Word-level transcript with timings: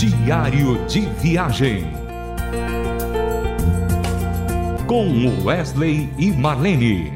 Diário 0.00 0.82
de 0.86 1.00
Viagem. 1.20 1.86
Com 4.86 5.44
Wesley 5.44 6.08
e 6.16 6.30
Marlene. 6.30 7.12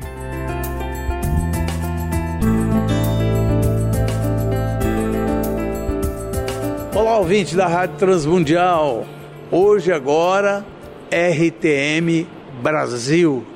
Olá, 6.94 7.16
ouvinte 7.16 7.56
da 7.56 7.66
Rádio 7.66 7.96
Transmundial. 7.96 9.06
Hoje, 9.50 9.90
agora, 9.90 10.62
RTM 11.10 12.26
Brasil. 12.62 13.46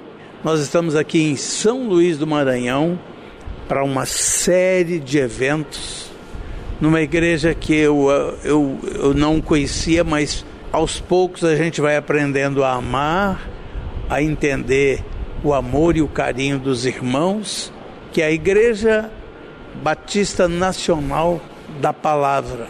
Nós 0.42 0.58
estamos 0.60 0.96
aqui 0.96 1.20
em 1.20 1.36
São 1.36 1.86
Luís 1.86 2.16
do 2.16 2.26
Maranhão 2.26 2.98
para 3.68 3.84
uma 3.84 4.06
série 4.06 4.98
de 4.98 5.18
eventos 5.18 6.08
numa 6.80 7.00
igreja 7.00 7.54
que 7.54 7.74
eu, 7.74 8.08
eu, 8.44 8.78
eu 8.94 9.14
não 9.14 9.40
conhecia, 9.40 10.04
mas 10.04 10.44
aos 10.72 11.00
poucos 11.00 11.44
a 11.44 11.56
gente 11.56 11.80
vai 11.80 11.96
aprendendo 11.96 12.62
a 12.62 12.72
amar, 12.72 13.48
a 14.08 14.22
entender 14.22 15.02
o 15.42 15.52
amor 15.52 15.96
e 15.96 16.02
o 16.02 16.08
carinho 16.08 16.58
dos 16.58 16.84
irmãos, 16.86 17.72
que 18.12 18.22
é 18.22 18.26
a 18.26 18.32
Igreja 18.32 19.10
Batista 19.82 20.48
Nacional 20.48 21.40
da 21.80 21.92
Palavra. 21.92 22.68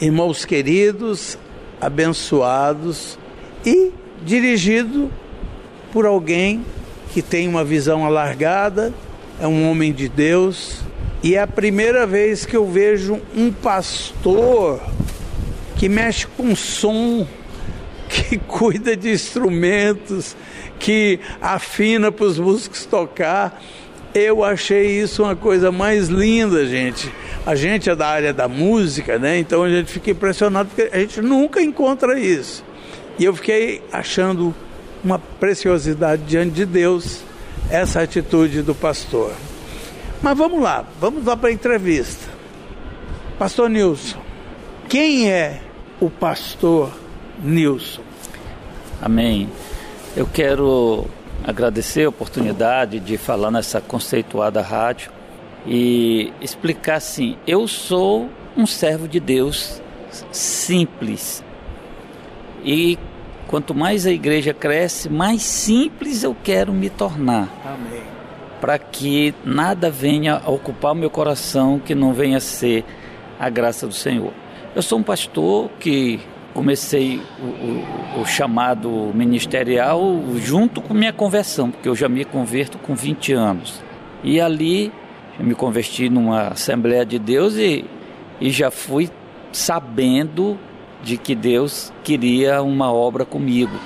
Irmãos 0.00 0.44
queridos, 0.44 1.38
abençoados 1.80 3.18
e 3.64 3.92
dirigido 4.24 5.10
por 5.92 6.06
alguém 6.06 6.64
que 7.12 7.20
tem 7.20 7.46
uma 7.46 7.62
visão 7.62 8.06
alargada, 8.06 8.92
é 9.40 9.46
um 9.46 9.70
homem 9.70 9.92
de 9.92 10.08
Deus, 10.08 10.82
e 11.22 11.36
é 11.36 11.40
a 11.40 11.46
primeira 11.46 12.04
vez 12.04 12.44
que 12.44 12.56
eu 12.56 12.66
vejo 12.66 13.20
um 13.36 13.52
pastor 13.52 14.80
que 15.76 15.88
mexe 15.88 16.26
com 16.26 16.56
som, 16.56 17.26
que 18.10 18.38
cuida 18.38 18.96
de 18.96 19.12
instrumentos, 19.12 20.36
que 20.80 21.20
afina 21.40 22.10
para 22.10 22.26
os 22.26 22.40
músicos 22.40 22.84
tocar. 22.84 23.62
Eu 24.12 24.42
achei 24.42 25.00
isso 25.00 25.22
uma 25.22 25.36
coisa 25.36 25.70
mais 25.70 26.08
linda, 26.08 26.66
gente. 26.66 27.10
A 27.46 27.54
gente 27.54 27.88
é 27.88 27.94
da 27.94 28.08
área 28.08 28.32
da 28.32 28.48
música, 28.48 29.16
né? 29.16 29.38
Então 29.38 29.62
a 29.62 29.70
gente 29.70 29.92
fica 29.92 30.10
impressionado 30.10 30.70
porque 30.74 30.94
a 30.94 30.98
gente 30.98 31.20
nunca 31.20 31.62
encontra 31.62 32.18
isso. 32.18 32.64
E 33.16 33.24
eu 33.24 33.34
fiquei 33.34 33.80
achando 33.92 34.52
uma 35.04 35.18
preciosidade 35.18 36.22
diante 36.22 36.50
de 36.50 36.66
Deus 36.66 37.20
essa 37.70 38.02
atitude 38.02 38.60
do 38.62 38.74
pastor. 38.74 39.32
Mas 40.22 40.38
vamos 40.38 40.62
lá, 40.62 40.84
vamos 41.00 41.24
lá 41.24 41.36
para 41.36 41.48
a 41.48 41.52
entrevista. 41.52 42.30
Pastor 43.38 43.68
Nilson, 43.68 44.20
quem 44.88 45.28
é 45.28 45.60
o 46.00 46.08
pastor 46.08 46.92
Nilson? 47.42 48.02
Amém. 49.00 49.48
Eu 50.16 50.24
quero 50.24 51.06
agradecer 51.42 52.04
a 52.04 52.08
oportunidade 52.08 53.00
de 53.00 53.18
falar 53.18 53.50
nessa 53.50 53.80
conceituada 53.80 54.62
rádio 54.62 55.10
e 55.66 56.32
explicar 56.40 56.96
assim: 56.96 57.36
eu 57.44 57.66
sou 57.66 58.30
um 58.56 58.64
servo 58.64 59.08
de 59.08 59.18
Deus 59.18 59.82
simples. 60.30 61.42
E 62.64 62.96
quanto 63.48 63.74
mais 63.74 64.06
a 64.06 64.12
igreja 64.12 64.54
cresce, 64.54 65.08
mais 65.08 65.42
simples 65.42 66.22
eu 66.22 66.36
quero 66.44 66.72
me 66.72 66.88
tornar. 66.88 67.48
Amém 67.64 68.11
para 68.62 68.78
que 68.78 69.34
nada 69.44 69.90
venha 69.90 70.36
a 70.36 70.48
ocupar 70.48 70.92
o 70.92 70.94
meu 70.94 71.10
coração 71.10 71.80
que 71.84 71.96
não 71.96 72.12
venha 72.12 72.36
a 72.36 72.40
ser 72.40 72.84
a 73.36 73.50
graça 73.50 73.88
do 73.88 73.92
Senhor. 73.92 74.32
Eu 74.72 74.80
sou 74.80 75.00
um 75.00 75.02
pastor 75.02 75.68
que 75.80 76.20
comecei 76.54 77.20
o, 77.40 78.18
o, 78.18 78.20
o, 78.20 78.24
chamado 78.24 78.88
ministerial 79.14 80.00
junto 80.36 80.80
com 80.80 80.94
minha 80.94 81.12
conversão, 81.12 81.72
porque 81.72 81.88
eu 81.88 81.96
já 81.96 82.08
me 82.08 82.24
converto 82.24 82.78
com 82.78 82.94
20 82.94 83.32
anos. 83.32 83.82
E 84.22 84.40
ali 84.40 84.92
eu 85.40 85.44
me 85.44 85.56
converti 85.56 86.08
numa 86.08 86.50
Assembleia 86.50 87.04
de 87.04 87.18
Deus 87.18 87.56
e, 87.56 87.84
e 88.40 88.48
já 88.50 88.70
fui 88.70 89.10
sabendo 89.50 90.56
de 91.02 91.16
que 91.16 91.34
Deus 91.34 91.92
queria 92.04 92.62
uma 92.62 92.92
obra 92.92 93.24
comigo. 93.24 93.76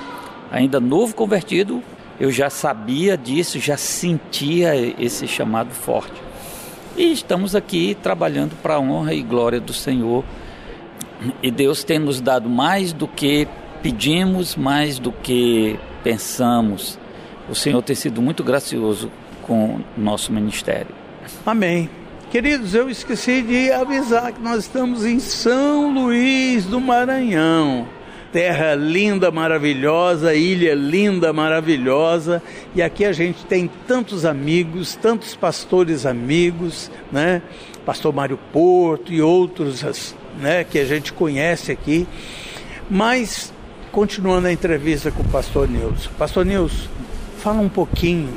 Ainda 0.50 0.78
novo 0.78 1.14
convertido, 1.14 1.82
eu 2.18 2.30
já 2.30 2.48
sabia 2.48 3.16
disso, 3.16 3.58
já 3.60 3.76
sentia 3.76 4.74
esse 5.02 5.28
chamado 5.28 5.70
forte. 5.70 6.14
E 6.96 7.12
estamos 7.12 7.54
aqui 7.54 7.96
trabalhando 8.02 8.56
para 8.62 8.74
a 8.74 8.80
honra 8.80 9.12
e 9.12 9.22
glória 9.22 9.60
do 9.60 9.72
Senhor. 9.72 10.24
E 11.42 11.50
Deus 11.50 11.84
tem 11.84 11.98
nos 11.98 12.20
dado 12.20 12.48
mais 12.48 12.92
do 12.92 13.06
que 13.06 13.46
pedimos, 13.82 14.56
mais 14.56 14.98
do 14.98 15.12
que 15.12 15.78
pensamos. 16.02 16.98
O 17.50 17.54
Senhor 17.54 17.82
tem 17.82 17.94
sido 17.94 18.22
muito 18.22 18.42
gracioso 18.42 19.10
com 19.42 19.76
o 19.76 19.84
nosso 19.96 20.32
ministério. 20.32 20.94
Amém. 21.44 21.90
Queridos, 22.30 22.74
eu 22.74 22.88
esqueci 22.88 23.42
de 23.42 23.70
avisar 23.70 24.32
que 24.32 24.40
nós 24.40 24.64
estamos 24.64 25.04
em 25.04 25.20
São 25.20 25.92
Luís 25.92 26.64
do 26.64 26.80
Maranhão 26.80 27.86
terra 28.36 28.74
linda, 28.74 29.30
maravilhosa, 29.30 30.34
ilha 30.34 30.74
linda, 30.74 31.32
maravilhosa, 31.32 32.42
e 32.74 32.82
aqui 32.82 33.06
a 33.06 33.10
gente 33.10 33.46
tem 33.46 33.66
tantos 33.88 34.26
amigos, 34.26 34.94
tantos 34.94 35.34
pastores 35.34 36.04
amigos, 36.04 36.90
né? 37.10 37.40
Pastor 37.86 38.12
Mário 38.12 38.38
Porto 38.52 39.10
e 39.10 39.22
outros, 39.22 40.14
né, 40.38 40.64
que 40.64 40.78
a 40.78 40.84
gente 40.84 41.14
conhece 41.14 41.72
aqui. 41.72 42.06
Mas 42.90 43.54
continuando 43.90 44.48
a 44.48 44.52
entrevista 44.52 45.10
com 45.10 45.22
o 45.22 45.28
pastor 45.28 45.66
Nilson. 45.66 46.10
Pastor 46.18 46.44
Nilson, 46.44 46.90
fala 47.38 47.62
um 47.62 47.70
pouquinho 47.70 48.36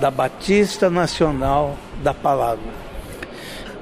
da 0.00 0.10
Batista 0.10 0.88
Nacional 0.88 1.76
da 2.02 2.14
Palavra. 2.14 2.83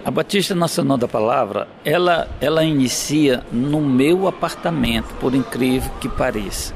A 0.05 0.11
Batista 0.11 0.53
Nacional 0.53 0.99
da 0.99 1.07
Palavra, 1.07 1.69
ela, 1.85 2.29
ela 2.41 2.65
inicia 2.65 3.45
no 3.53 3.81
meu 3.81 4.27
apartamento, 4.27 5.15
por 5.21 5.33
incrível 5.33 5.93
que 6.01 6.09
pareça. 6.09 6.75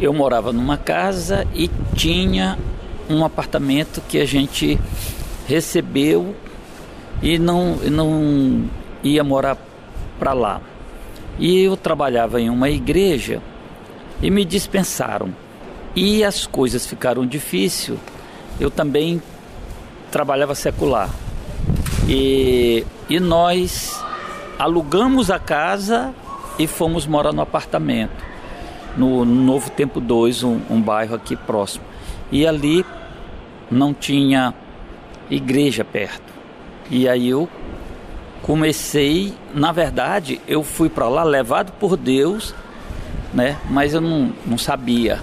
Eu 0.00 0.12
morava 0.12 0.52
numa 0.52 0.76
casa 0.76 1.46
e 1.54 1.70
tinha 1.94 2.58
um 3.08 3.24
apartamento 3.24 4.02
que 4.08 4.18
a 4.18 4.24
gente 4.24 4.80
recebeu 5.46 6.34
e 7.22 7.38
não, 7.38 7.76
não 7.76 8.64
ia 9.00 9.22
morar 9.22 9.56
para 10.18 10.32
lá. 10.32 10.60
E 11.38 11.62
eu 11.62 11.76
trabalhava 11.76 12.40
em 12.40 12.50
uma 12.50 12.68
igreja 12.68 13.40
e 14.20 14.28
me 14.28 14.44
dispensaram. 14.44 15.32
E 15.94 16.24
as 16.24 16.46
coisas 16.46 16.84
ficaram 16.84 17.24
difíceis. 17.24 17.96
Eu 18.58 18.72
também 18.72 19.22
trabalhava 20.10 20.56
secular. 20.56 21.10
E, 22.12 22.84
e 23.08 23.20
nós 23.20 24.04
alugamos 24.58 25.30
a 25.30 25.38
casa 25.38 26.12
e 26.58 26.66
fomos 26.66 27.06
morar 27.06 27.32
no 27.32 27.40
apartamento, 27.40 28.24
no 28.96 29.24
Novo 29.24 29.70
Tempo 29.70 30.00
2, 30.00 30.42
um, 30.42 30.60
um 30.68 30.82
bairro 30.82 31.14
aqui 31.14 31.36
próximo. 31.36 31.84
E 32.32 32.44
ali 32.44 32.84
não 33.70 33.94
tinha 33.94 34.52
igreja 35.30 35.84
perto. 35.84 36.32
E 36.90 37.08
aí 37.08 37.28
eu 37.28 37.48
comecei, 38.42 39.32
na 39.54 39.70
verdade, 39.70 40.40
eu 40.48 40.64
fui 40.64 40.88
para 40.88 41.08
lá 41.08 41.22
levado 41.22 41.70
por 41.78 41.96
Deus, 41.96 42.52
né? 43.32 43.56
Mas 43.70 43.94
eu 43.94 44.00
não, 44.00 44.32
não 44.44 44.58
sabia 44.58 45.20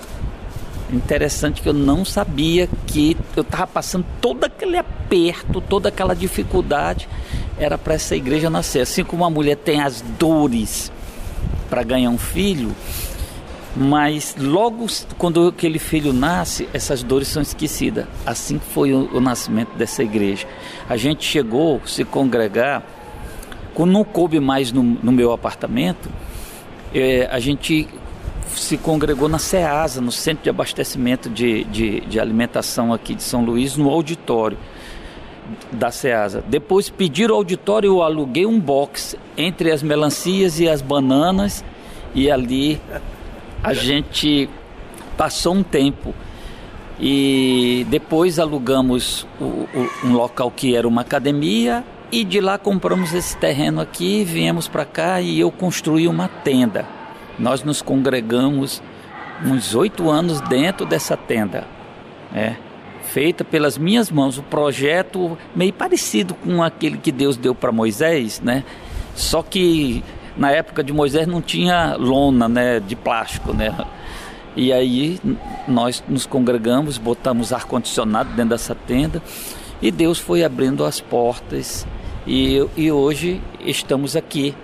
Interessante 0.92 1.62
que 1.62 1.68
eu 1.68 1.74
não 1.74 2.06
sabia 2.06 2.70
que 2.86 3.18
eu 3.36 3.42
estava 3.42 3.68
passando 3.68 4.06
todo 4.22 4.46
aquele 4.46 4.78
aperto, 4.78 5.60
toda 5.60 5.90
aquela 5.90 6.16
dificuldade, 6.16 7.10
era 7.58 7.78
para 7.78 7.96
essa 7.96 8.16
igreja 8.16 8.50
nascer. 8.50 8.82
Assim 8.82 9.04
como 9.04 9.26
a 9.26 9.30
mulher 9.30 9.58
tem 9.58 9.82
as 9.82 10.02
dores 10.18 10.92
para 11.70 11.84
ganhar 11.84 12.10
um 12.10 12.18
filho, 12.18 12.74
mas 13.76 14.36
logo 14.40 14.88
quando 15.18 15.50
aquele 15.50 15.78
filho 15.78 16.14
nasce, 16.14 16.70
essas 16.74 17.04
dores 17.04 17.28
são 17.28 17.42
esquecidas. 17.42 18.06
Assim 18.26 18.58
foi 18.58 18.94
o, 18.94 19.10
o 19.14 19.20
nascimento 19.20 19.76
dessa 19.76 20.02
igreja. 20.04 20.48
A 20.88 20.96
gente 20.96 21.26
chegou 21.26 21.82
a 21.84 21.88
se 21.88 22.06
congregar, 22.06 22.82
quando 23.74 23.92
não 23.92 24.06
coube 24.06 24.40
mais 24.40 24.72
no, 24.72 24.82
no 24.82 25.12
meu 25.12 25.34
apartamento, 25.34 26.10
é, 26.96 27.28
a 27.30 27.40
gente 27.40 27.88
se 28.56 28.78
congregou 28.78 29.28
na 29.28 29.40
SEASA, 29.40 30.02
no 30.02 30.12
Centro 30.12 30.44
de 30.44 30.50
Abastecimento 30.50 31.30
de, 31.30 31.64
de, 31.66 32.02
de 32.02 32.20
Alimentação 32.20 32.94
aqui 32.94 33.16
de 33.16 33.24
São 33.24 33.44
Luís, 33.44 33.78
no 33.78 33.90
auditório 33.90 34.58
da 35.72 35.92
SEASA. 35.92 36.44
Depois 36.48 36.90
pediram 36.90 37.36
o 37.36 37.38
auditório, 37.38 37.88
eu 37.88 38.02
aluguei 38.02 38.46
um 38.46 38.60
box 38.60 39.18
entre 39.38 39.72
as 39.72 39.82
melancias 39.82 40.60
e 40.60 40.68
as 40.68 40.82
bananas 40.82 41.64
e 42.14 42.30
ali 42.30 42.82
a 43.64 43.74
gente 43.74 44.50
passou 45.18 45.56
um 45.56 45.64
tempo 45.64 46.14
e 47.00 47.86
depois 47.90 48.40
alugamos 48.40 49.28
o, 49.40 49.44
o, 49.44 49.90
um 50.04 50.14
local 50.14 50.52
que 50.52 50.76
era 50.76 50.88
uma 50.88 51.02
academia 51.02 51.84
E 52.12 52.24
de 52.24 52.40
lá 52.40 52.58
compramos 52.58 53.14
esse 53.14 53.36
terreno 53.36 53.82
aqui, 53.82 54.24
viemos 54.24 54.68
para 54.68 54.86
cá 54.86 55.20
e 55.20 55.40
eu 55.40 55.52
construí 55.52 56.08
uma 56.08 56.30
tenda. 56.30 56.97
Nós 57.38 57.64
nos 57.64 57.82
congregamos 57.82 58.82
uns 59.46 59.76
oito 59.76 60.10
anos 60.10 60.42
dentro 60.42 60.86
dessa 60.86 61.16
tenda, 61.16 61.66
é, 62.34 62.56
feita 63.04 63.44
pelas 63.44 63.78
minhas 63.78 64.10
mãos. 64.10 64.38
O 64.38 64.44
projeto 64.44 65.38
meio 65.56 65.74
parecido 65.74 66.34
com 66.34 66.64
aquele 66.64 66.98
que 66.98 67.12
Deus 67.12 67.38
deu 67.38 67.54
para 67.54 67.72
Moisés, 67.72 68.42
né? 68.42 68.64
Só 69.16 69.42
que 69.42 70.04
na 70.36 70.52
época 70.52 70.84
de 70.84 70.94
Moisés 70.94 71.28
não 71.28 71.42
tinha 71.42 71.96
lona, 71.96 72.48
né, 72.48 72.80
de 72.80 72.96
plástico, 72.96 73.54
né? 73.54 73.76
E 74.56 74.74
aí 74.74 75.20
nós 75.68 76.04
nos 76.08 76.26
congregamos, 76.26 76.98
botamos 76.98 77.54
ar 77.54 77.66
condicionado 77.66 78.30
dentro 78.30 78.50
dessa 78.50 78.74
tenda 78.74 79.22
e 79.82 79.92
Deus 79.92 80.18
foi 80.18 80.44
abrindo 80.44 80.84
as 80.84 81.00
portas 81.00 81.86
e, 82.26 82.68
e 82.76 82.92
hoje 82.92 83.40
estamos 83.60 84.16
aqui 84.16 84.56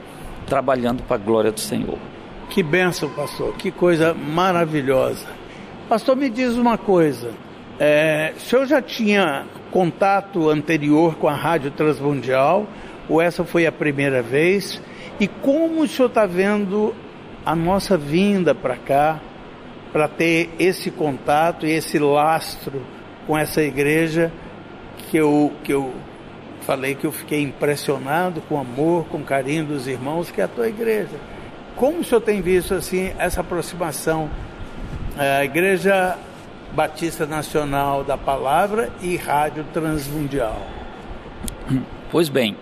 trabalhando 0.48 1.04
para 1.04 1.16
a 1.16 1.20
glória 1.20 1.52
do 1.52 1.60
Senhor. 1.60 2.13
Que 2.54 2.62
benção, 2.62 3.10
pastor, 3.10 3.56
que 3.56 3.72
coisa 3.72 4.14
maravilhosa. 4.14 5.26
Pastor, 5.90 6.16
me 6.16 6.30
diz 6.30 6.54
uma 6.54 6.78
coisa: 6.78 7.32
é, 7.80 8.32
o 8.38 8.40
senhor 8.40 8.68
já 8.68 8.80
tinha 8.80 9.48
contato 9.72 10.52
anterior 10.52 11.16
com 11.16 11.28
a 11.28 11.34
Rádio 11.34 11.72
Transmundial, 11.72 12.68
ou 13.10 13.20
essa 13.20 13.44
foi 13.44 13.66
a 13.66 13.72
primeira 13.72 14.22
vez? 14.22 14.80
E 15.20 15.28
como 15.28 15.82
o 15.82 15.88
senhor 15.88 16.10
está 16.10 16.28
vendo 16.28 16.94
a 17.44 17.56
nossa 17.56 17.98
vinda 17.98 18.54
para 18.54 18.78
cá, 18.78 19.20
para 19.92 20.08
ter 20.08 20.52
esse 20.60 20.92
contato 20.92 21.66
e 21.66 21.72
esse 21.72 21.98
lastro 21.98 22.84
com 23.26 23.36
essa 23.36 23.64
igreja 23.64 24.32
que 25.10 25.18
eu, 25.18 25.52
que 25.64 25.74
eu 25.74 25.92
falei 26.62 26.94
que 26.94 27.08
eu 27.08 27.12
fiquei 27.12 27.42
impressionado 27.42 28.42
com 28.42 28.54
o 28.54 28.60
amor, 28.60 29.06
com 29.06 29.18
o 29.18 29.24
carinho 29.24 29.66
dos 29.66 29.88
irmãos, 29.88 30.30
que 30.30 30.40
é 30.40 30.44
a 30.44 30.48
tua 30.48 30.68
igreja. 30.70 31.33
Como 31.76 32.00
o 32.00 32.04
senhor 32.04 32.22
tem 32.22 32.42
visto 32.42 32.74
assim 32.74 33.14
essa 33.18 33.42
aproximação 33.42 34.30
é, 35.18 35.44
Igreja 35.44 36.18
Batista 36.74 37.26
Nacional 37.26 38.04
da 38.04 38.18
Palavra 38.18 38.90
e 39.02 39.16
Rádio 39.16 39.66
Transmundial? 39.74 40.62
Pois 42.12 42.30
bem, 42.30 42.56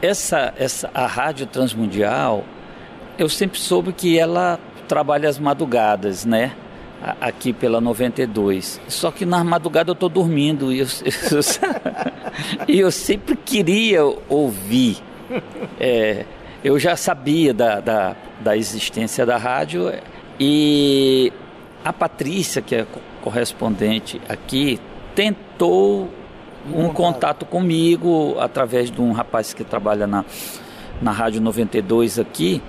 essa, 0.00 0.52
essa 0.56 0.90
a 0.94 1.06
Rádio 1.06 1.46
Transmundial, 1.46 2.44
eu 3.18 3.28
sempre 3.28 3.58
soube 3.58 3.92
que 3.92 4.18
ela 4.18 4.58
trabalha 4.86 5.28
às 5.28 5.38
madrugadas, 5.38 6.24
né? 6.24 6.52
Aqui 7.20 7.52
pela 7.52 7.80
92. 7.80 8.80
Só 8.88 9.10
que 9.10 9.26
na 9.26 9.44
madrugada 9.44 9.90
eu 9.90 9.94
estou 9.94 10.08
dormindo 10.08 10.72
e 10.72 10.80
eu, 10.80 10.86
eu, 12.68 12.76
eu 12.76 12.90
sempre 12.90 13.36
queria 13.36 14.02
ouvir. 14.28 14.98
É, 15.80 16.24
eu 16.64 16.78
já 16.78 16.96
sabia 16.96 17.52
da, 17.52 17.78
da, 17.78 18.16
da 18.40 18.56
existência 18.56 19.26
da 19.26 19.36
rádio 19.36 19.92
e 20.40 21.30
a 21.84 21.92
Patrícia, 21.92 22.62
que 22.62 22.74
é 22.74 22.86
correspondente 23.20 24.18
aqui, 24.26 24.80
tentou 25.14 26.08
um 26.74 26.88
contato 26.88 27.44
comigo 27.44 28.36
através 28.40 28.90
de 28.90 28.98
um 28.98 29.12
rapaz 29.12 29.52
que 29.52 29.62
trabalha 29.62 30.06
na, 30.06 30.24
na 31.02 31.12
Rádio 31.12 31.42
92 31.42 32.18
aqui, 32.18 32.62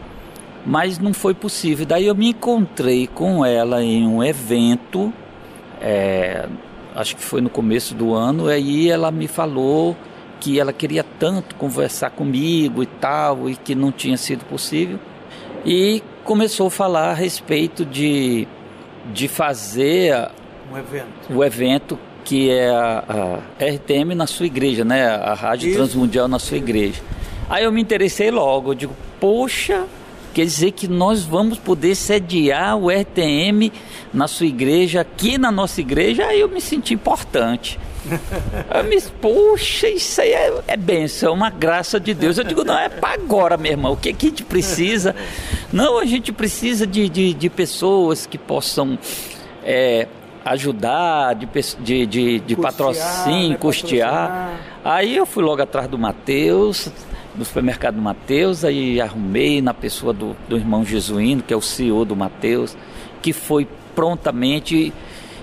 mas 0.65 1.00
não 1.00 1.13
foi 1.13 1.33
possível. 1.33 1.86
Daí 1.86 2.07
eu 2.07 2.15
me 2.15 2.31
encontrei 2.31 3.07
com 3.07 3.45
ela 3.45 3.81
em 3.81 4.06
um 4.06 4.21
evento, 4.21 5.13
é, 5.80 6.50
acho 6.94 7.15
que 7.15 7.24
foi 7.24 7.39
no 7.39 7.50
começo 7.50 7.95
do 7.95 8.13
ano, 8.13 8.50
e 8.50 8.53
aí 8.53 8.89
ela 8.89 9.09
me 9.09 9.30
falou 9.30 9.95
que 10.45 10.59
ela 10.59 10.71
queria 10.71 11.03
tanto 11.03 11.56
conversar 11.56 12.12
comigo 12.12 12.83
e 12.83 12.86
tal, 12.86 13.50
e 13.50 13.56
que 13.56 13.74
não 13.74 13.92
tinha 13.92 14.15
sido 14.15 14.45
possível. 14.45 15.00
E 15.65 16.03
começou 16.24 16.68
a 16.68 16.69
falar 16.69 17.09
a 17.09 17.13
respeito 17.15 17.83
de, 17.83 18.47
de 19.12 19.27
fazer 19.27 20.30
um 20.71 20.77
evento. 20.77 21.33
o 21.33 21.44
evento 21.44 21.97
que 22.24 22.51
é 22.51 22.69
a, 22.69 23.03
a 23.59 23.65
RTM 23.65 24.13
na 24.13 24.27
sua 24.27 24.45
igreja, 24.45 24.86
né? 24.86 25.07
A 25.07 25.33
Rádio 25.33 25.69
Isso. 25.69 25.77
Transmundial 25.77 26.27
na 26.27 26.38
sua 26.38 26.57
igreja. 26.57 27.01
Aí 27.50 27.63
eu 27.63 27.71
me 27.71 27.81
interessei 27.81 28.30
logo, 28.30 28.69
eu 28.69 28.75
digo, 28.75 28.94
poxa, 29.19 29.88
Quer 30.31 30.44
dizer 30.44 30.71
que 30.74 30.86
nós 30.86 31.24
vamos 31.24 31.57
poder 31.57 31.95
sediar 31.95 32.75
o 32.77 32.89
RTM 32.89 33.71
na 34.13 34.27
sua 34.27 34.45
igreja, 34.45 35.00
aqui 35.00 35.38
na 35.38 35.50
nossa 35.50 35.80
igreja, 35.80 36.25
aí 36.25 36.42
eu 36.42 36.50
me 36.50 36.59
senti 36.59 36.94
importante. 36.94 37.80
Eu 38.74 38.84
me 38.84 39.02
poxa, 39.22 39.90
isso 39.90 40.22
aí 40.22 40.31
é, 40.31 40.54
é 40.68 40.78
benção, 40.78 41.30
é 41.30 41.36
uma 41.36 41.50
graça 41.50 42.00
de 42.00 42.13
Deus. 42.13 42.38
Eu 42.38 42.44
digo, 42.44 42.63
não, 42.63 42.78
é 42.78 42.90
para 42.90 43.13
agora, 43.13 43.57
meu 43.57 43.72
irmão. 43.72 43.94
O 43.94 43.98
que, 43.98 44.13
que 44.13 44.28
a 44.28 44.30
gente 44.30 44.44
precisa? 44.44 45.16
Não, 45.72 45.98
a 46.00 46.06
gente 46.06 46.31
precisa 46.31 46.86
de, 46.86 47.10
de, 47.10 47.34
de 47.34 47.50
pessoas 47.50 48.25
que 48.25 48.38
possam 48.38 48.98
é, 49.63 50.07
ajudar, 50.46 51.34
de, 51.34 51.48
de, 51.80 52.06
de, 52.06 52.40
de 52.40 52.56
patrocínio, 52.56 53.50
né, 53.50 53.57
custear. 53.57 54.60
Aí 54.84 55.16
eu 55.16 55.25
fui 55.25 55.44
logo 55.44 55.62
atrás 55.62 55.88
do 55.88 55.98
Mateus, 55.98 56.92
do 57.34 57.44
supermercado 57.44 58.00
Mateus, 58.00 58.63
aí 58.63 59.02
arrumei 59.02 59.62
na 59.62 59.74
pessoa 59.74 60.13
do, 60.13 60.36
do 60.48 60.56
irmão 60.56 60.86
Jesuíno, 60.86 61.42
que 61.42 61.54
é 61.54 61.57
o 61.57 61.62
CEO 61.62 62.06
do 62.06 62.16
Mateus, 62.16 62.78
que 63.22 63.34
foi 63.34 63.68
prontamente 63.96 64.94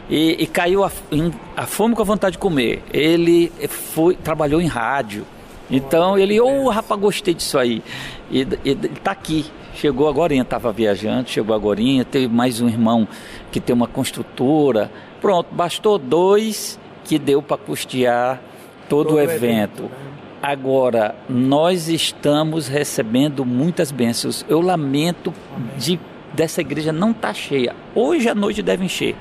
e, 0.09 0.43
e 0.43 0.47
caiu 0.47 0.85
a, 0.85 0.91
em, 1.11 1.33
a, 1.57 1.67
fome 1.67 1.95
com 1.95 2.03
a 2.03 2.05
vontade 2.05 2.33
de 2.33 2.39
comer. 2.39 2.83
Ele 2.93 3.53
foi 3.69 4.15
trabalhou 4.15 4.61
em 4.61 4.67
rádio. 4.67 5.25
Então 5.71 6.19
ele, 6.19 6.41
ô 6.41 6.65
oh, 6.65 6.69
rapaz, 6.69 7.01
gostei 7.01 7.35
disso 7.35 7.59
aí. 7.59 7.83
E, 8.31 8.47
ele 8.65 8.89
tá 9.03 9.13
aqui. 9.13 9.47
Chegou 9.75 10.07
agora, 10.07 10.35
estava 10.35 10.71
viajando, 10.71 11.31
chegou 11.31 11.57
agora, 11.57 11.81
teve 12.11 12.29
mais 12.29 12.61
um 12.61 12.69
irmão 12.69 13.09
que 13.51 13.59
tem 13.59 13.75
uma 13.75 13.87
construtora. 13.87 14.91
Pronto, 15.21 15.49
bastou 15.55 15.99
dois 15.99 16.79
que 17.05 17.19
deu 17.19 17.41
para 17.41 17.57
custear 17.57 18.41
todo, 18.89 19.09
todo 19.09 19.17
o 19.17 19.21
evento. 19.21 19.45
evento 19.45 19.83
né? 19.85 20.13
Agora, 20.43 21.15
nós 21.29 21.89
estamos 21.89 22.67
recebendo 22.67 23.45
muitas 23.45 23.93
bênçãos. 23.93 24.45
Eu 24.49 24.61
lamento 24.61 25.33
de 25.79 26.01
dessa 26.35 26.61
igreja 26.61 26.93
não 26.93 27.13
estar 27.13 27.29
tá 27.29 27.35
cheia. 27.35 27.77
Hoje 27.95 28.29
à 28.29 28.35
noite 28.35 28.61
deve 28.61 28.85
encher, 28.85 29.15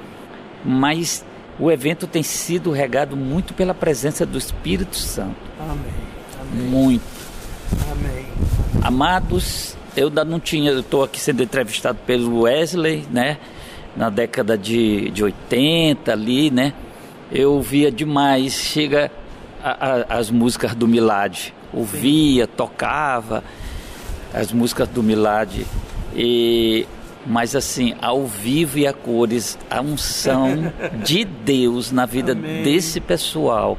mas 0.63 1.25
o 1.59 1.71
evento 1.71 2.07
tem 2.07 2.23
sido 2.23 2.71
regado 2.71 3.15
muito 3.15 3.53
pela 3.53 3.73
presença 3.73 4.25
do 4.25 4.37
Espírito 4.37 4.95
Santo. 4.95 5.35
Amém. 5.59 5.77
Amém. 6.39 6.67
Muito. 6.69 7.03
Amém. 7.91 8.25
Amados, 8.81 9.77
eu 9.95 10.07
ainda 10.07 10.25
não 10.25 10.39
tinha, 10.39 10.71
eu 10.71 10.79
estou 10.79 11.03
aqui 11.03 11.19
sendo 11.19 11.43
entrevistado 11.43 11.99
pelo 12.05 12.41
Wesley, 12.41 13.05
né? 13.12 13.38
Na 13.95 14.09
década 14.09 14.57
de, 14.57 15.09
de 15.12 15.24
80 15.24 16.12
ali, 16.12 16.50
né? 16.50 16.74
Eu 17.31 17.62
via 17.62 17.91
demais, 17.91 18.53
chega 18.53 19.12
a, 19.63 19.69
a, 19.69 20.17
as 20.17 20.31
músicas 20.31 20.74
do 20.74 20.88
Milad. 20.88 21.53
Ouvia, 21.74 22.45
Sim. 22.45 22.51
tocava 22.55 23.43
as 24.33 24.51
músicas 24.51 24.88
do 24.88 25.03
Milad. 25.03 25.65
E, 26.15 26.86
mas 27.25 27.55
assim, 27.55 27.93
ao 28.01 28.25
vivo 28.25 28.79
e 28.79 28.87
a 28.87 28.93
cores, 28.93 29.57
a 29.69 29.81
unção 29.81 30.71
de 31.03 31.23
Deus 31.23 31.91
na 31.91 32.05
vida 32.05 32.31
Amém. 32.31 32.63
desse 32.63 32.99
pessoal, 32.99 33.77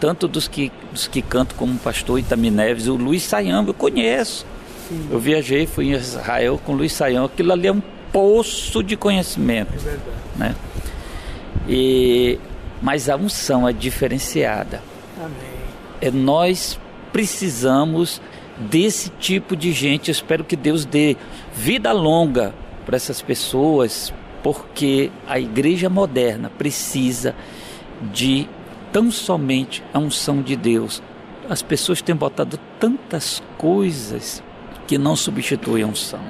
tanto 0.00 0.26
dos 0.26 0.48
que, 0.48 0.72
dos 0.92 1.06
que 1.06 1.22
cantam 1.22 1.56
como 1.56 1.74
o 1.74 1.78
pastor 1.78 2.18
Itami 2.18 2.50
Neves, 2.50 2.88
o 2.88 2.96
Luiz 2.96 3.22
Saião, 3.22 3.64
eu 3.66 3.74
conheço. 3.74 4.46
Sim. 4.88 5.08
Eu 5.10 5.20
viajei, 5.20 5.66
fui 5.66 5.88
em 5.88 5.92
Israel 5.92 6.60
com 6.64 6.72
o 6.72 6.76
Luiz 6.76 6.92
Saião, 6.92 7.24
aquilo 7.24 7.52
ali 7.52 7.68
é 7.68 7.72
um 7.72 7.82
poço 8.12 8.82
de 8.82 8.96
conhecimento. 8.96 9.72
É 9.74 9.78
verdade. 9.78 10.10
Né? 10.36 10.54
E, 11.68 12.38
mas 12.82 13.08
a 13.08 13.16
unção 13.16 13.68
é 13.68 13.72
diferenciada. 13.72 14.82
Amém. 15.16 15.30
É, 16.00 16.10
nós 16.10 16.78
precisamos 17.12 18.20
desse 18.58 19.10
tipo 19.10 19.54
de 19.54 19.72
gente. 19.72 20.08
Eu 20.08 20.12
espero 20.12 20.44
que 20.44 20.56
Deus 20.56 20.84
dê 20.84 21.16
vida 21.54 21.92
longa 21.92 22.54
para 22.84 22.96
essas 22.96 23.22
pessoas, 23.22 24.12
porque 24.42 25.10
a 25.26 25.38
igreja 25.38 25.88
moderna 25.88 26.50
precisa 26.50 27.34
de 28.12 28.48
tão 28.92 29.10
somente 29.10 29.82
a 29.92 29.98
unção 29.98 30.42
de 30.42 30.56
Deus. 30.56 31.02
As 31.48 31.62
pessoas 31.62 32.00
têm 32.00 32.14
botado 32.14 32.58
tantas 32.78 33.42
coisas 33.58 34.42
que 34.86 34.96
não 34.96 35.16
substituem 35.16 35.84
a 35.84 35.86
unção. 35.86 36.20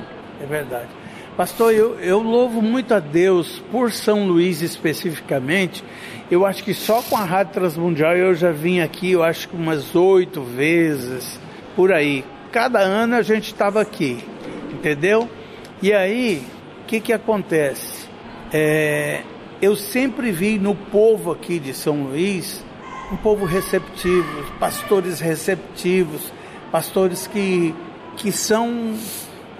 É 0.40 0.46
verdade. 0.46 0.88
Pastor, 1.36 1.72
eu, 1.72 1.98
eu 2.00 2.20
louvo 2.20 2.60
muito 2.60 2.92
a 2.92 3.00
Deus 3.00 3.62
por 3.70 3.92
São 3.92 4.26
Luís 4.26 4.60
especificamente 4.60 5.82
eu 6.30 6.46
acho 6.46 6.62
que 6.62 6.72
só 6.72 7.02
com 7.02 7.16
a 7.16 7.24
Rádio 7.24 7.54
Transmundial 7.54 8.16
eu 8.16 8.34
já 8.36 8.52
vim 8.52 8.78
aqui, 8.78 9.10
eu 9.10 9.22
acho 9.22 9.48
que 9.48 9.56
umas 9.56 9.96
oito 9.96 10.40
vezes, 10.42 11.40
por 11.74 11.92
aí. 11.92 12.24
Cada 12.52 12.78
ano 12.78 13.16
a 13.16 13.22
gente 13.22 13.46
estava 13.46 13.80
aqui, 13.80 14.24
entendeu? 14.70 15.28
E 15.82 15.94
aí, 15.94 16.46
o 16.82 16.84
que, 16.86 17.00
que 17.00 17.10
acontece? 17.10 18.06
É, 18.52 19.22
eu 19.62 19.74
sempre 19.74 20.30
vi 20.30 20.58
no 20.58 20.74
povo 20.74 21.32
aqui 21.32 21.58
de 21.58 21.72
São 21.72 22.02
Luís 22.02 22.62
um 23.10 23.16
povo 23.16 23.46
receptivo, 23.46 24.44
pastores 24.58 25.20
receptivos, 25.20 26.30
pastores 26.70 27.26
que, 27.26 27.74
que 28.18 28.30
são, 28.30 28.94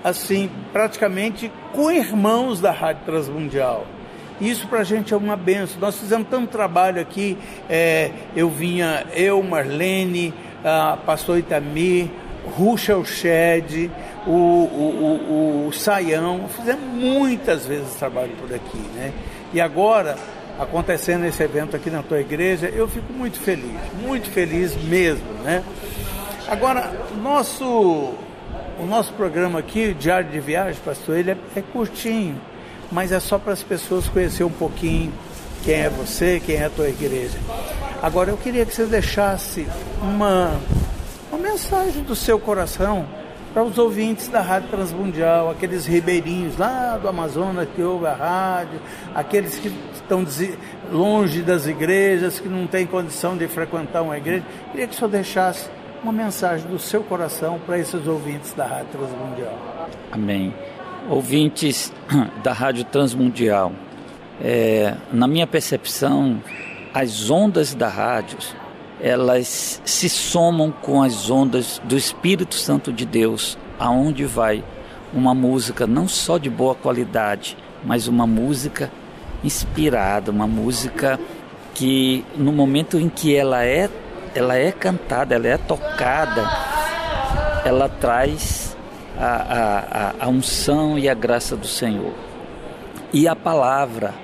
assim, 0.05 0.51
praticamente 0.75 1.51
co-irmãos 1.73 2.61
da 2.61 2.71
Rádio 2.71 3.07
Transmundial. 3.07 3.87
Isso 4.39 4.69
para 4.69 4.81
a 4.81 4.85
gente 4.85 5.15
é 5.15 5.17
uma 5.17 5.37
benção. 5.37 5.81
Nós 5.81 5.99
fizemos 5.99 6.29
tanto 6.29 6.49
trabalho 6.49 7.01
aqui. 7.01 7.39
É, 7.67 8.11
eu 8.37 8.51
vinha, 8.51 9.07
eu, 9.15 9.43
Marlene, 9.43 10.35
a 10.63 10.99
pastor 10.99 11.39
Itamir, 11.39 12.11
Ruxel 12.57 13.05
Shed, 13.05 13.91
o, 14.27 14.31
o, 14.31 15.65
o, 15.65 15.69
o 15.69 15.73
Saião. 15.73 16.49
Fizemos 16.49 16.85
muitas 16.95 17.67
vezes 17.67 17.95
trabalho 17.95 18.33
por 18.41 18.55
aqui. 18.55 18.79
Né? 18.95 19.13
E 19.53 19.61
agora, 19.61 20.17
acontecendo 20.59 21.25
esse 21.25 21.43
evento 21.43 21.77
aqui 21.77 21.91
na 21.91 22.03
tua 22.03 22.21
igreja, 22.21 22.69
eu 22.69 22.87
fico 22.89 23.13
muito 23.13 23.39
feliz, 23.39 23.81
muito 24.03 24.31
feliz 24.31 24.75
mesmo. 24.85 25.33
Né? 25.45 25.63
Agora, 26.49 26.93
nosso, 27.23 27.65
o 27.65 28.87
nosso 28.89 29.13
programa 29.13 29.59
aqui, 29.59 29.95
Diário 29.95 30.31
de 30.31 30.41
Viagem, 30.41 30.81
pastor, 30.85 31.17
ele 31.17 31.33
é, 31.33 31.37
é 31.57 31.63
curtinho 31.63 32.41
mas 32.91 33.13
é 33.13 33.21
só 33.21 33.39
para 33.39 33.53
as 33.53 33.63
pessoas 33.63 34.09
conhecer 34.09 34.45
um 34.45 34.51
pouquinho 34.51 35.13
quem 35.63 35.75
é 35.75 35.89
você, 35.91 36.41
quem 36.45 36.57
é 36.57 36.65
a 36.65 36.71
tua 36.71 36.89
igreja. 36.89 37.39
Agora 38.03 38.31
eu 38.31 38.37
queria 38.37 38.65
que 38.65 38.75
você 38.75 38.87
deixasse 38.87 39.67
uma, 40.03 40.59
uma 41.31 41.39
mensagem 41.39 42.03
do 42.03 42.17
seu 42.17 42.39
coração 42.39 43.07
para 43.53 43.65
os 43.65 43.79
ouvintes 43.79 44.29
da 44.29 44.41
Rádio 44.41 44.69
Transmundial, 44.69 45.51
aqueles 45.51 45.87
ribeirinhos 45.87 46.57
lá 46.57 46.97
do 46.97 47.09
Amazonas 47.09 47.69
que 47.75 47.83
ouvem 47.83 48.09
a 48.09 48.15
rádio, 48.15 48.81
aqueles 49.15 49.59
que 49.59 49.73
estão 49.95 50.25
longe 50.91 51.43
das 51.43 51.67
igrejas, 51.67 52.39
que 52.39 52.49
não 52.49 52.67
têm 52.67 52.87
condição 52.87 53.37
de 53.37 53.49
frequentar 53.49 54.03
uma 54.03 54.17
igreja. 54.17 54.45
Queria 54.71 54.87
que 54.87 54.95
o 54.95 54.97
senhor 54.97 55.11
deixasse 55.11 55.69
uma 56.03 56.13
mensagem 56.13 56.67
do 56.69 56.79
seu 56.79 57.03
coração 57.03 57.61
para 57.67 57.79
esses 57.79 58.07
ouvintes 58.07 58.53
da 58.55 58.67
Rádio 58.67 58.89
Transmundial. 58.93 59.59
Amém 60.13 60.55
ouvintes 61.09 61.93
da 62.43 62.53
Rádio 62.53 62.85
Transmundial. 62.85 63.73
É, 64.41 64.95
na 65.13 65.27
minha 65.27 65.47
percepção, 65.47 66.43
as 66.93 67.31
ondas 67.31 67.75
da 67.75 67.89
rádio 67.89 68.39
elas 69.03 69.81
se 69.85 70.09
somam 70.09 70.71
com 70.71 71.03
as 71.03 71.31
ondas 71.31 71.81
do 71.85 71.97
Espírito 71.97 72.55
Santo 72.55 72.93
de 72.93 73.05
Deus, 73.05 73.57
aonde 73.79 74.25
vai 74.25 74.63
uma 75.13 75.35
música 75.35 75.87
não 75.87 76.07
só 76.07 76.39
de 76.39 76.51
boa 76.51 76.75
qualidade, 76.75 77.57
mas 77.85 78.07
uma 78.07 78.27
música 78.27 78.91
inspirada, 79.43 80.31
uma 80.31 80.47
música 80.47 81.19
que 81.75 82.25
no 82.37 82.53
momento 82.53 82.99
em 82.99 83.09
que 83.09 83.35
ela 83.35 83.65
é 83.65 83.89
ela 84.35 84.57
é 84.57 84.71
cantada, 84.71 85.35
ela 85.35 85.49
é 85.49 85.57
tocada, 85.57 86.49
ela 87.65 87.89
traz 87.89 88.77
a, 89.19 90.15
a, 90.21 90.25
a 90.27 90.29
unção 90.29 90.99
e 90.99 91.09
a 91.09 91.15
graça 91.15 91.57
do 91.57 91.67
Senhor. 91.67 92.13
E 93.13 93.27
a 93.27 93.35
palavra 93.35 94.15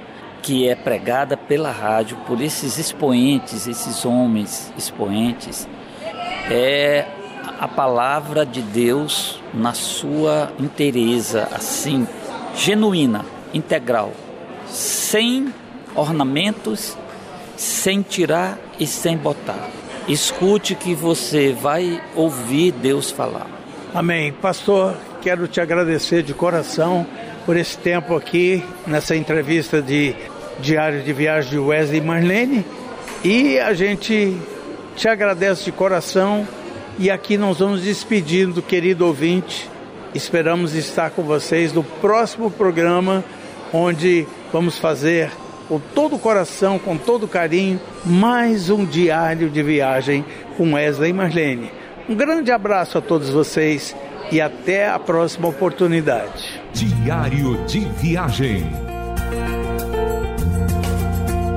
que 0.46 0.68
é 0.68 0.76
pregada 0.76 1.36
pela 1.36 1.72
rádio 1.72 2.16
por 2.18 2.40
esses 2.40 2.78
expoentes, 2.78 3.66
esses 3.66 4.04
homens 4.04 4.72
expoentes, 4.78 5.66
é 6.48 7.04
a 7.58 7.66
palavra 7.66 8.46
de 8.46 8.62
Deus 8.62 9.42
na 9.52 9.74
sua 9.74 10.52
inteireza, 10.56 11.48
assim, 11.52 12.06
genuína, 12.54 13.26
integral, 13.52 14.12
sem 14.68 15.52
ornamentos, 15.96 16.96
sem 17.56 18.00
tirar 18.00 18.56
e 18.78 18.86
sem 18.86 19.16
botar. 19.16 19.68
Escute 20.06 20.76
que 20.76 20.94
você 20.94 21.52
vai 21.52 22.00
ouvir 22.14 22.70
Deus 22.70 23.10
falar. 23.10 23.48
Amém. 23.92 24.32
Pastor, 24.32 24.96
quero 25.20 25.48
te 25.48 25.60
agradecer 25.60 26.22
de 26.22 26.32
coração 26.32 27.04
por 27.44 27.56
esse 27.56 27.76
tempo 27.76 28.14
aqui 28.14 28.64
nessa 28.86 29.16
entrevista 29.16 29.82
de 29.82 30.14
Diário 30.60 31.02
de 31.02 31.12
Viagem 31.12 31.50
de 31.50 31.58
Wesley 31.58 32.00
Marlene 32.00 32.64
e 33.24 33.58
a 33.58 33.74
gente 33.74 34.36
te 34.94 35.08
agradece 35.08 35.64
de 35.64 35.72
coração 35.72 36.46
e 36.98 37.10
aqui 37.10 37.36
nós 37.36 37.58
vamos 37.58 37.82
despedindo, 37.82 38.62
querido 38.62 39.06
ouvinte. 39.06 39.68
Esperamos 40.14 40.74
estar 40.74 41.10
com 41.10 41.22
vocês 41.22 41.72
no 41.72 41.84
próximo 41.84 42.50
programa, 42.50 43.22
onde 43.72 44.26
vamos 44.50 44.78
fazer 44.78 45.30
com 45.68 45.78
todo 45.78 46.16
o 46.16 46.18
coração, 46.18 46.78
com 46.78 46.96
todo 46.96 47.24
o 47.24 47.28
carinho, 47.28 47.80
mais 48.04 48.70
um 48.70 48.84
diário 48.84 49.50
de 49.50 49.62
viagem 49.62 50.24
com 50.56 50.72
Wesley 50.74 51.12
Marlene. 51.12 51.70
Um 52.08 52.14
grande 52.14 52.50
abraço 52.50 52.96
a 52.96 53.00
todos 53.00 53.28
vocês 53.28 53.94
e 54.30 54.40
até 54.40 54.88
a 54.88 54.98
próxima 54.98 55.48
oportunidade. 55.48 56.62
Diário 56.72 57.64
de 57.66 57.80
Viagem. 57.80 58.95